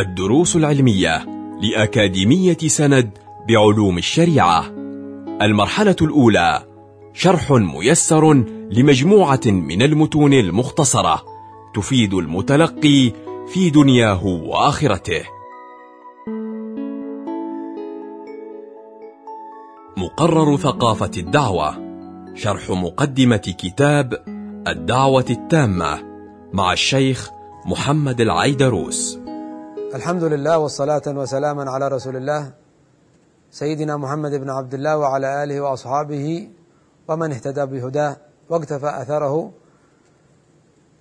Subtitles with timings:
[0.00, 1.26] الدروس العلمية
[1.62, 4.64] لأكاديمية سند بعلوم الشريعة.
[5.42, 6.64] المرحلة الأولى
[7.12, 8.34] شرح ميسر
[8.70, 11.24] لمجموعة من المتون المختصرة
[11.74, 13.12] تفيد المتلقي
[13.48, 15.22] في دنياه وآخرته.
[19.96, 21.74] مقرر ثقافة الدعوة
[22.34, 24.24] شرح مقدمة كتاب
[24.68, 25.98] الدعوة التامة
[26.52, 27.30] مع الشيخ
[27.66, 29.27] محمد العيدروس.
[29.94, 32.52] الحمد لله والصلاة وسلاما على رسول الله
[33.50, 36.48] سيدنا محمد بن عبد الله وعلى آله وأصحابه
[37.08, 38.16] ومن اهتدى بهداه
[38.50, 39.52] واقتفى أثره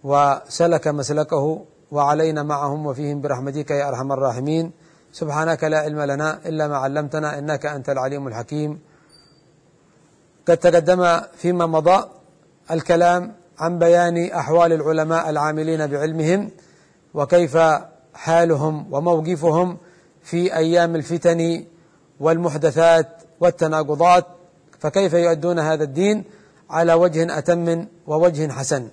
[0.03, 4.71] وسلك مسلكه وعلينا معهم وفيهم برحمتك يا أرحم الراحمين
[5.11, 8.79] سبحانك لا علم لنا إلا ما علمتنا إنك أنت العليم الحكيم
[10.47, 12.09] قد تقدم فيما مضى
[12.71, 16.51] الكلام عن بيان أحوال العلماء العاملين بعلمهم
[17.13, 17.57] وكيف
[18.17, 19.77] حالهم وموقفهم
[20.23, 21.65] في أيام الفتن
[22.19, 23.07] والمحدثات
[23.39, 24.25] والتناقضات
[24.79, 26.23] فكيف يؤدون هذا الدين
[26.69, 28.87] على وجه أتم ووجه حسن؟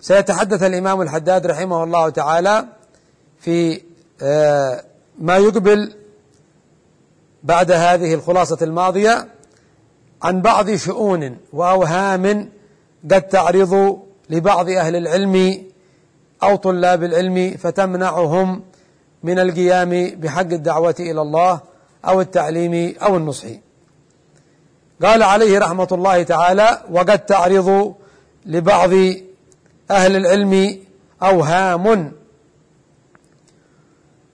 [0.00, 2.66] سيتحدث الإمام الحداد رحمه الله تعالى
[3.40, 3.80] في
[5.18, 5.94] ما يقبل
[7.42, 9.28] بعد هذه الخلاصة الماضية
[10.22, 12.48] عن بعض شؤون وأوهام
[13.10, 15.64] قد تعرض لبعض أهل العلم
[16.42, 18.62] أو طلاب العلم فتمنعهم
[19.22, 21.60] من القيام بحق الدعوة إلى الله
[22.04, 23.48] أو التعليم أو النصح.
[25.02, 27.94] قال عليه رحمة الله تعالى وقد تعرض
[28.46, 28.90] لبعض
[29.90, 30.78] أهل العلم
[31.22, 32.12] أوهام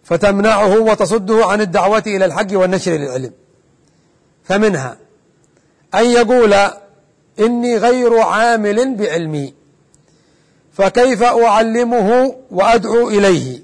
[0.05, 3.33] فتمنعه وتصده عن الدعوة إلى الحق والنشر للعلم.
[4.45, 4.97] فمنها
[5.95, 6.55] أن يقول
[7.41, 9.55] إني غير عامل بعلمي
[10.73, 13.63] فكيف أعلمه وأدعو إليه؟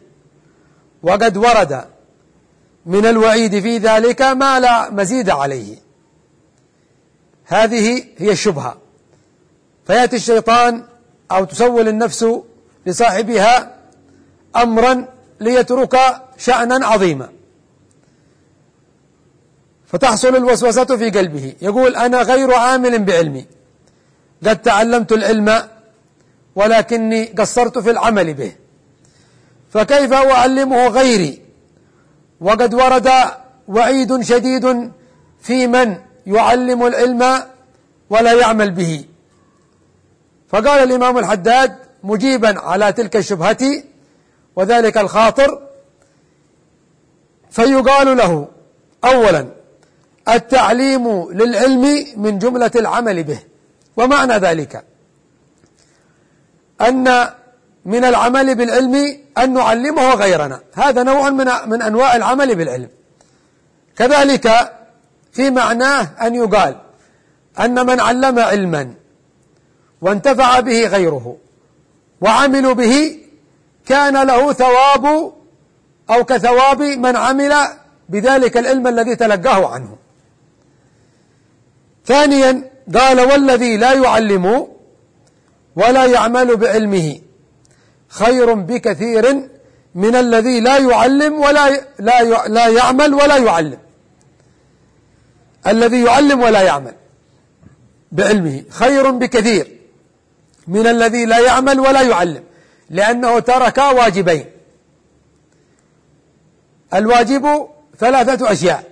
[1.02, 1.84] وقد ورد
[2.86, 5.76] من الوعيد في ذلك ما لا مزيد عليه.
[7.44, 8.76] هذه هي الشبهة.
[9.86, 10.84] فيأتي الشيطان
[11.30, 12.26] أو تسول النفس
[12.86, 13.74] لصاحبها
[14.56, 15.06] أمرا
[15.40, 15.98] ليترك
[16.38, 17.28] شأنا عظيما.
[19.86, 21.54] فتحصل الوسوسة في قلبه.
[21.62, 23.46] يقول أنا غير عامل بعلمي.
[24.46, 25.62] قد تعلمت العلم
[26.58, 28.52] ولكني قصرت في العمل به.
[29.70, 31.42] فكيف أعلمه غيري؟
[32.40, 33.08] وقد ورد
[33.68, 34.92] وعيد شديد
[35.40, 37.22] في من يعلم العلم
[38.10, 39.04] ولا يعمل به.
[40.48, 43.62] فقال الإمام الحداد مجيبا على تلك الشبهة
[44.56, 45.62] وذلك الخاطر
[47.50, 48.48] فيقال له
[49.04, 49.46] أولا
[50.28, 53.38] التعليم للعلم من جملة العمل به.
[53.96, 54.84] ومعنى ذلك
[56.80, 57.28] أن
[57.84, 60.60] من العمل بالعلم أن نعلمه غيرنا.
[60.74, 62.88] هذا نوع من من أنواع العمل بالعلم.
[63.96, 64.72] كذلك
[65.32, 66.76] في معناه أن يقال
[67.60, 68.94] أن من علم علما
[70.00, 71.36] وانتفع به غيره
[72.20, 73.18] وعملوا به
[73.86, 75.32] كان له ثواب
[76.10, 77.54] أو كثواب من عمل
[78.08, 79.96] بذلك العلم الذي تلقاه عنه.
[82.06, 84.68] ثانيا قال والذي لا يعلم
[85.76, 87.20] ولا يعمل بعلمه.
[88.08, 89.48] خير بكثير
[89.94, 93.78] من الذي لا يعلم ولا لا لا يعمل ولا يعلم.
[95.66, 96.94] الذي يعلم ولا يعمل
[98.12, 98.62] بعلمه.
[98.70, 99.78] خير بكثير
[100.66, 102.44] من الذي لا يعمل ولا يعلم.
[102.90, 104.44] لأنه ترك واجبين.
[106.94, 107.68] الواجب
[107.98, 108.84] ثلاثة أشياء.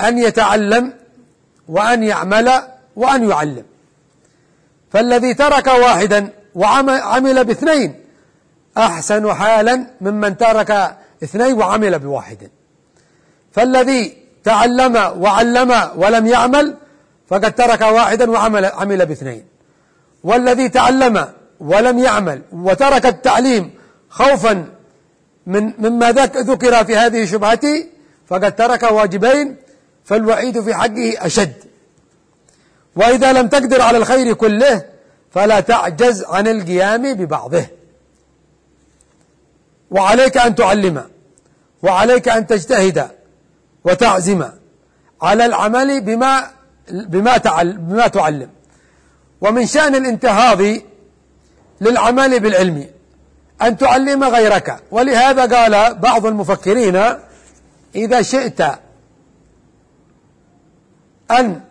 [0.00, 0.92] أن يتعلم
[1.68, 2.62] وأن يعمل
[2.96, 3.64] وأن يعلم.
[4.90, 8.04] فالذي ترك واحدا وعمل باثنين
[8.78, 12.50] أحسن حالا ممن ترك اثنين وعمل بواحد.
[13.52, 16.74] فالذي تعلم وعلم ولم يعمل
[17.28, 19.44] فقد ترك واحدا وعمل عمل باثنين.
[20.24, 21.28] والذي تعلم
[21.60, 23.70] ولم يعمل وترك التعليم
[24.10, 24.66] خوفا
[25.46, 27.84] من مما ذكر في هذه الشبهة
[28.26, 29.56] فقد ترك واجبين
[30.04, 31.67] فالوعيد في حقه أشد.
[32.98, 34.84] وإذا لم تقدر على الخير كله
[35.30, 37.66] فلا تعجز عن القيام ببعضه.
[39.90, 41.04] وعليك أن تعلم
[41.82, 43.08] وعليك أن تجتهد
[43.84, 44.44] وتعزم
[45.22, 46.50] على العمل بما
[46.90, 48.50] بما بما تعلم.
[49.40, 50.62] ومن شأن الانتهاض
[51.80, 52.86] للعمل بالعلم
[53.62, 54.82] أن تعلم غيرك.
[54.90, 57.02] ولهذا قال بعض المفكرين
[57.94, 58.60] إذا شئت
[61.30, 61.67] أن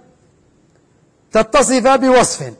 [1.42, 2.54] تتصف بوصف.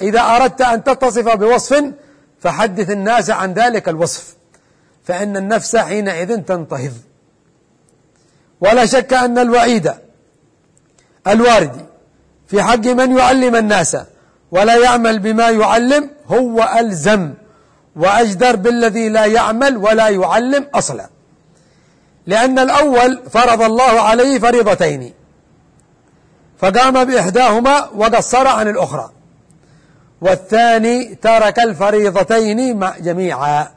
[0.00, 1.92] إذا أردت أن تتصف بوصف
[2.40, 4.34] فحدث الناس عن ذلك الوصف
[5.04, 6.92] فإن النفس حينئذ تنتهض.
[8.60, 9.92] ولا شك أن الوعيد
[11.26, 11.86] الوارد
[12.46, 13.96] في حق من يعلم الناس
[14.50, 17.34] ولا يعمل بما يعلم هو ألزم
[17.96, 21.08] وأجدر بالذي لا يعمل ولا يعلم أصلا.
[22.26, 25.12] لأن الأول فرض الله عليه فريضتين.
[26.58, 29.10] فقام بإحداهما وقصر عن الأخرى.
[30.20, 33.68] والثاني ترك الفريضتين جميعا.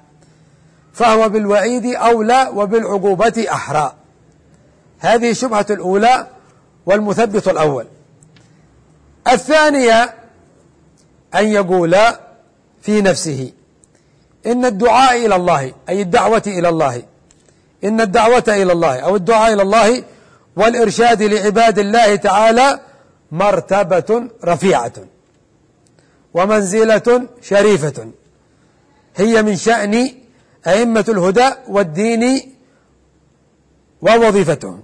[0.93, 3.93] فهو بالوعيد أولى وبالعقوبة أحرى.
[4.99, 6.27] هذه الشبهة الأولى
[6.85, 7.85] والمثبت الأول.
[9.27, 10.13] الثانية
[11.35, 11.97] أن يقول
[12.81, 13.51] في نفسه
[14.45, 17.03] إن الدعاء إلى الله أي الدعوة إلى الله
[17.83, 20.03] إن الدعوة إلى الله أو الدعاء إلى الله
[20.55, 22.79] والإرشاد لعباد الله تعالى
[23.31, 24.93] مرتبة رفيعة
[26.33, 28.11] ومنزلة شريفة.
[29.15, 30.11] هي من شأن
[30.67, 32.55] أئمة الهدى والدين
[34.01, 34.83] ووظيفتهم.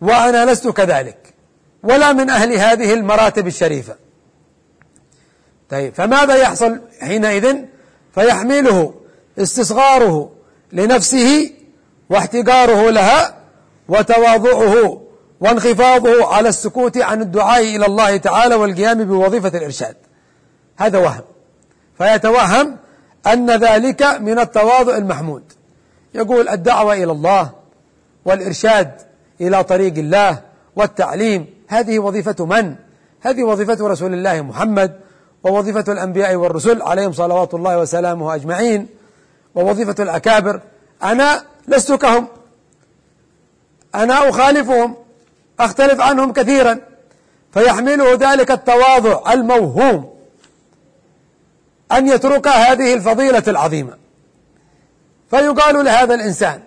[0.00, 1.34] وأنا لست كذلك
[1.82, 3.96] ولا من أهل هذه المراتب الشريفة.
[5.70, 7.56] طيب فماذا يحصل حينئذ؟
[8.14, 8.94] فيحمله
[9.38, 10.32] استصغاره
[10.72, 11.50] لنفسه
[12.10, 13.34] واحتقاره لها
[13.88, 15.00] وتواضعه
[15.40, 19.96] وانخفاضه على السكوت عن الدعاء إلى الله تعالى والقيام بوظيفة الإرشاد.
[20.76, 21.22] هذا وهم.
[21.98, 22.76] فيتوهم
[23.26, 25.42] أن ذلك من التواضع المحمود.
[26.14, 27.50] يقول الدعوة إلى الله
[28.24, 28.90] والإرشاد
[29.40, 30.40] إلى طريق الله
[30.76, 31.46] والتعليم.
[31.68, 32.74] هذه وظيفة من؟
[33.20, 35.00] هذه وظيفة رسول الله محمد
[35.44, 38.86] ووظيفة الأنبياء والرسل عليهم صلوات الله وسلامه أجمعين
[39.54, 40.60] ووظيفة الأكابر.
[41.02, 42.28] أنا لست كهم.
[43.94, 44.96] أنا أخالفهم
[45.60, 46.80] أختلف عنهم كثيرا
[47.54, 50.14] فيحمله ذلك التواضع الموهوم
[51.92, 53.96] أن يترك هذه الفضيلة العظيمة.
[55.30, 56.62] فيقال لهذا الإنسان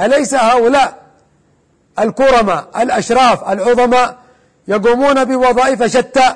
[0.00, 1.00] أليس هؤلاء
[1.98, 4.18] الكرماء الأشراف العظماء
[4.68, 6.34] يقومون بوظائف شتى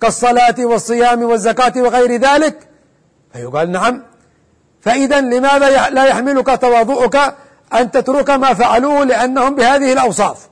[0.00, 2.68] كالصلاة والصيام والزكاة وغير ذلك؟
[3.32, 4.02] فيقال نعم.
[4.80, 7.34] فإذا لماذا لا يحملك تواضعك
[7.74, 10.48] أن تترك ما فعلوه لأنهم بهذه الأوصاف؟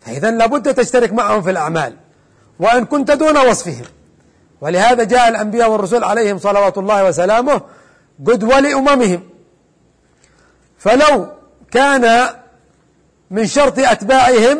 [0.00, 1.96] فإذا لابد تشترك معهم في الأعمال
[2.60, 3.84] وإن كنت دون وصفهم.
[4.60, 7.60] ولهذا جاء الأنبياء والرسل عليهم صلوات الله وسلامه
[8.26, 9.22] قدوة لأممهم.
[10.78, 11.26] فلو
[11.70, 12.28] كان
[13.30, 14.58] من شرط أتباعهم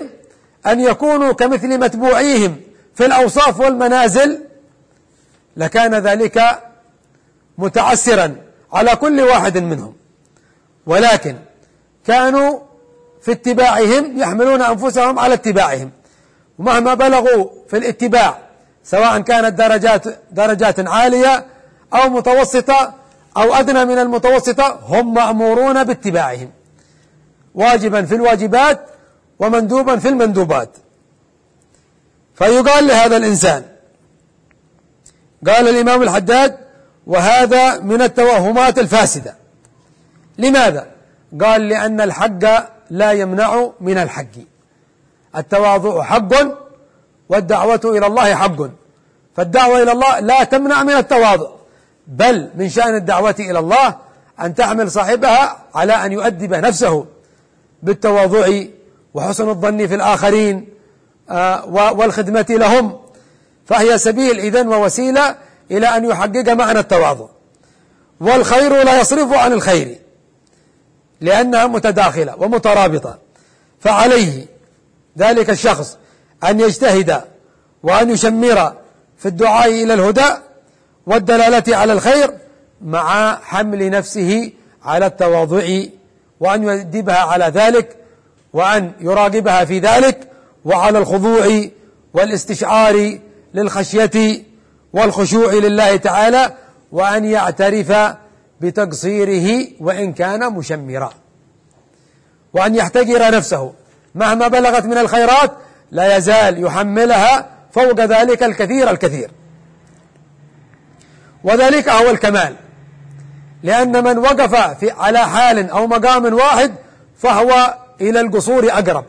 [0.67, 2.57] أن يكونوا كمثل متبوعيهم
[2.95, 4.41] في الأوصاف والمنازل
[5.57, 6.63] لكان ذلك
[7.59, 8.37] متعسرا
[8.73, 9.95] على كل واحد منهم.
[10.87, 11.37] ولكن
[12.07, 12.59] كانوا
[13.23, 15.91] في اتباعهم يحملون أنفسهم على اتباعهم.
[16.59, 18.39] ومهما بلغوا في الاتباع
[18.85, 21.47] سواء كانت درجات درجات عالية
[21.95, 22.95] أو متوسطة
[23.37, 26.51] أو أدنى من المتوسطة هم مأمورون باتباعهم.
[27.55, 28.81] واجبا في الواجبات
[29.39, 30.71] ومندوبا في المندوبات.
[32.35, 33.65] فيقال لهذا الإنسان
[35.47, 36.66] قال الإمام الحداد
[37.07, 39.35] وهذا من التوهمات الفاسدة.
[40.39, 40.87] لماذا؟
[41.41, 44.35] قال لأن الحق لا يمنع من الحق.
[45.37, 46.33] التواضع حق
[47.29, 48.57] والدعوة إلى الله حق.
[49.37, 51.49] فالدعوة إلى الله لا تمنع من التواضع
[52.07, 53.97] بل من شأن الدعوة إلى الله
[54.41, 57.07] أن تعمل صاحبها على أن يؤدب نفسه
[57.83, 58.49] بالتواضع
[59.15, 60.69] وحسن الظن في الآخرين
[61.31, 62.99] آه، والخدمة لهم.
[63.67, 65.37] فهي سبيل إذن ووسيلة
[65.71, 67.27] إلى أن يحقق معنى التواضع.
[68.21, 69.99] والخير لا يصرف عن الخير
[71.21, 73.19] لأنها متداخلة ومترابطة.
[73.81, 74.47] فعليه
[75.19, 75.99] ذلك الشخص
[76.45, 77.21] أن يجتهد
[77.83, 78.73] وأن يشمر
[79.19, 80.31] في الدعاء إلى الهدى
[81.07, 82.31] والدلالة على الخير
[82.83, 85.83] مع حمل نفسه على التواضع
[86.41, 87.97] وأن يدبها على ذلك
[88.53, 90.29] وأن يراقبها في ذلك
[90.65, 91.65] وعلى الخضوع
[92.15, 93.19] والاستشعار
[93.55, 94.45] للخشية
[94.93, 96.53] والخشوع لله تعالى
[96.93, 98.17] وأن يعترف
[98.61, 101.13] بتقصيره وإن كان مشمرا.
[102.53, 103.73] وأن يحتقر نفسه.
[104.15, 105.53] مهما بلغت من الخيرات
[105.91, 109.31] لا يزال يحملها فوق ذلك الكثير الكثير.
[111.45, 112.57] وذلك هو الكمال.
[113.63, 116.75] لأن من وقف في على حال أو مقام واحد
[117.19, 119.05] فهو إلى القصور أقرب.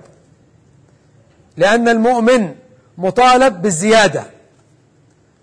[1.57, 2.55] لأن المؤمن
[2.97, 4.36] مطالب بالزيادة.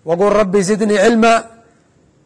[0.05, 1.43] وقل ربي زدني علما.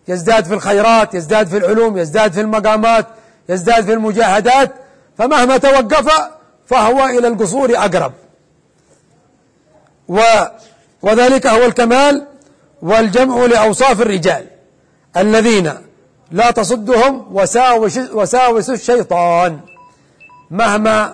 [0.08, 3.06] يزداد في الخيرات يزداد في العلوم يزداد في المقامات
[3.50, 4.72] يزداد في المجاهدات.
[5.18, 6.14] فمهما توقف
[6.68, 8.14] فهو إلى القصور أقرب.
[10.08, 10.20] و
[11.02, 12.28] وذلك هو الكمال
[12.82, 14.46] والجمع لأوصاف الرجال
[15.18, 15.74] الذين
[16.32, 19.60] لا تصدهم وساوس, وساوس الشيطان.
[20.52, 21.14] مهما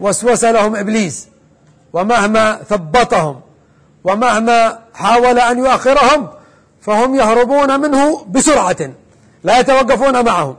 [0.00, 1.28] وسوس لهم إبليس
[1.92, 3.40] ومهما ثبطهم
[4.04, 6.28] ومهما حاول أن يؤخرهم
[6.80, 8.76] فهم يهربون منه بسرعة
[9.44, 10.56] لا يتوقفون معه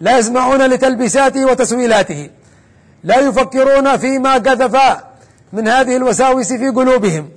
[0.00, 2.30] لا يسمعون لتلبيساته وتسويلاته
[3.04, 4.76] لا يفكرون فيما قذف
[5.52, 7.28] من هذه الوساوس في قلوبهم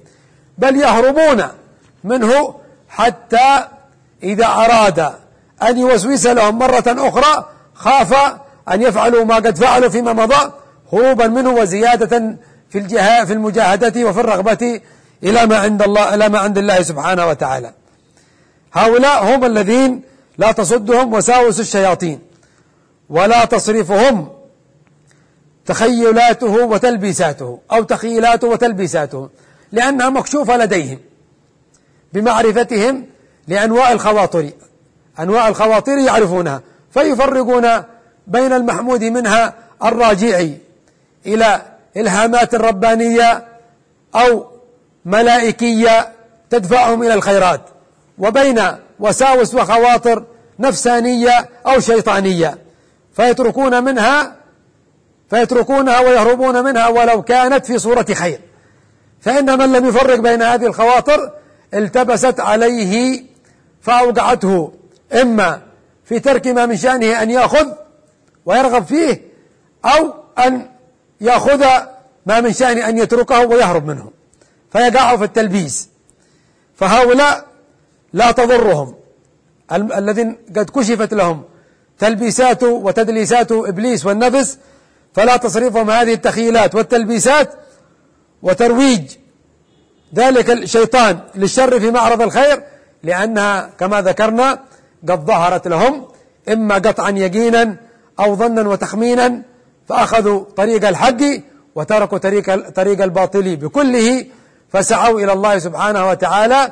[0.58, 1.44] بل يهربون
[2.04, 2.56] منه
[2.90, 3.68] حتى
[4.24, 5.14] إذا أراد
[5.64, 8.14] أن يوسوس لهم مرة أخرى خاف
[8.72, 10.52] أن يفعلوا ما قد فعلوا فيما مضى
[10.94, 12.38] هروبا منه وزيادة
[12.70, 12.88] في
[13.26, 14.82] في المجاهدة وفي الرغبة
[15.24, 17.74] إلى ما عند الله إلى ما عند الله سبحانه وتعالى.
[18.74, 20.02] هؤلاء هم الذين
[20.38, 22.20] لا تصدهم وساوس الشياطين
[23.10, 24.30] ولا تصرفهم
[25.66, 29.30] تخيلاته وتلبيساته أو تخيلاته وتلبيساته
[29.72, 31.00] لأنها مكشوفة لديهم
[32.14, 33.06] بمعرفتهم
[33.48, 34.50] لأنواع الخواطر
[35.20, 36.62] أنواع الخواطر يعرفونها
[36.94, 37.68] فيفرقون
[38.28, 39.54] بين المحمود منها
[39.84, 40.46] الراجع
[41.26, 41.62] إلى
[41.98, 43.46] إلهامات ربانية
[44.16, 44.53] أو
[45.06, 46.10] ملائكية
[46.50, 47.62] تدفعهم إلى الخيرات
[48.18, 48.62] وبين
[49.00, 50.26] وساوس وخواطر
[50.60, 52.58] نفسانية أو شيطانية
[53.14, 54.36] فيتركون منها
[55.30, 58.40] فيتركونها ويهربون منها ولو كانت في صورة خير.
[59.22, 61.32] فإن من لم يفرق بين هذه الخواطر
[61.74, 63.24] التبست عليه
[63.82, 64.74] فأوقعته
[65.22, 65.62] إما
[66.06, 67.68] في ترك ما من شأنه أن يأخذ
[68.46, 69.22] ويرغب فيه
[69.86, 70.14] أو
[70.46, 70.70] أن
[71.22, 71.66] يأخذ
[72.26, 74.12] ما من شأنه أن يتركه ويهرب منه.
[74.74, 75.90] فيقع في التلبيس.
[76.76, 77.46] فهؤلاء
[78.14, 78.96] لا تضرهم.
[79.72, 81.44] الذين قد كشفت لهم
[82.00, 84.58] تلبيسات وتدليسات إبليس والنفس
[85.14, 87.50] فلا تصرفهم هذه التخيلات والتلبيسات
[88.42, 89.02] وترويج
[90.16, 92.64] ذلك الشيطان للشر في معرض الخير
[93.04, 94.60] لأنها كما ذكرنا
[95.10, 96.06] قد ظهرت لهم
[96.50, 97.76] إما قطعا يقينا
[98.20, 99.42] أو ظنا وتخمينا
[99.90, 101.22] فأخذوا طريق الحق
[101.76, 104.26] وتركوا طريق طريق الباطل بكله
[104.74, 106.72] فسعوا إلى الله سبحانه وتعالى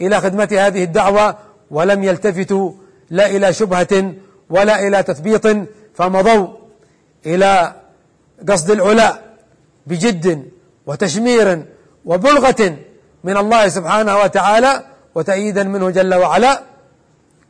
[0.00, 1.36] إلى خدمة هذه الدعوة
[1.70, 2.72] ولم يلتفتوا
[3.10, 4.12] لا إلى شبهة
[4.50, 5.46] ولا إلى تثبيط
[5.94, 6.48] فمضوا
[7.26, 7.74] إلى
[8.48, 9.22] قصد العلاء
[9.86, 10.50] بجد
[10.86, 11.64] وتشمير
[12.04, 12.76] وبلغة
[13.24, 14.82] من الله سبحانه وتعالى
[15.14, 16.62] وتأييدا منه جل وعلا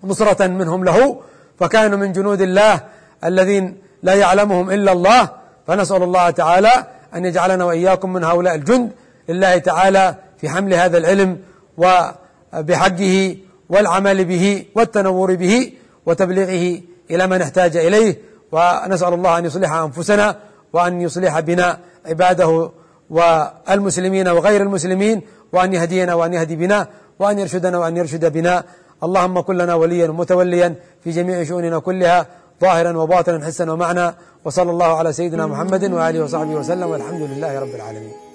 [0.05, 1.21] نصرة منهم له
[1.61, 2.81] فكانوا من جنود الله
[3.25, 5.29] الذين لا يعلمهم إلا الله
[5.67, 8.93] فنسأل الله تعالى أن يجعلنا وإياكم من هؤلاء الجند
[9.31, 11.39] لله تعالى في حمل هذا العلم
[11.79, 13.37] وبحقه
[13.69, 15.73] والعمل به والتنور به
[16.07, 18.19] وتبليغه إلى من احتاج إليه.
[18.53, 20.37] ونسأل الله أن يصلح أنفسنا
[20.73, 22.71] وأن يصلح بنا عباده
[23.11, 25.23] والمسلمين وغير المسلمين
[25.53, 26.87] وأن يهدينا وأن يهدي بنا
[27.19, 28.65] وأن يرشدنا وأن يرشد بنا.
[29.05, 32.27] اللهم كن لنا وليا ومتوليا في جميع شؤوننا كلها
[32.61, 37.75] ظاهرا وباطنا حسا ومعنى وصلى الله على سيدنا محمد وآله وصحبه وسلم والحمد لله رب
[37.75, 38.30] العالمين.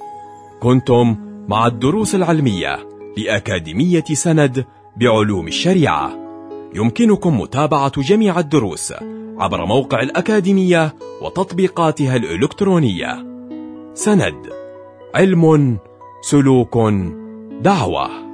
[0.66, 1.16] كنتم
[1.48, 4.66] مع الدروس العلمية لأكاديمية سند
[4.98, 6.12] بعلوم الشريعة.
[6.76, 8.94] يمكنكم متابعة جميع الدروس
[9.38, 13.26] عبر موقع الأكاديمية وتطبيقاتها الإلكترونية.
[13.94, 14.50] سند
[15.16, 15.78] علم
[16.22, 16.78] سلوك
[17.62, 18.25] دعوة.